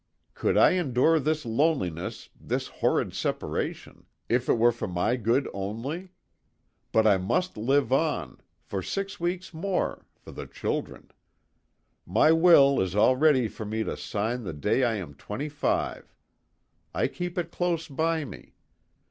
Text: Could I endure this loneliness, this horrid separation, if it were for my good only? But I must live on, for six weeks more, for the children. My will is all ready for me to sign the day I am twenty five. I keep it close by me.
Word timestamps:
Could 0.33 0.57
I 0.57 0.71
endure 0.71 1.19
this 1.19 1.45
loneliness, 1.45 2.29
this 2.35 2.65
horrid 2.65 3.13
separation, 3.13 4.07
if 4.29 4.49
it 4.49 4.57
were 4.57 4.71
for 4.71 4.87
my 4.87 5.15
good 5.15 5.47
only? 5.53 6.09
But 6.91 7.05
I 7.05 7.17
must 7.19 7.55
live 7.55 7.93
on, 7.93 8.41
for 8.63 8.81
six 8.81 9.19
weeks 9.19 9.53
more, 9.53 10.07
for 10.15 10.31
the 10.31 10.47
children. 10.47 11.11
My 12.03 12.31
will 12.31 12.81
is 12.81 12.95
all 12.95 13.15
ready 13.15 13.47
for 13.47 13.63
me 13.63 13.83
to 13.83 13.95
sign 13.95 14.43
the 14.43 14.53
day 14.53 14.83
I 14.83 14.95
am 14.95 15.13
twenty 15.13 15.49
five. 15.49 16.15
I 16.95 17.05
keep 17.07 17.37
it 17.37 17.51
close 17.51 17.87
by 17.87 18.25
me. 18.25 18.55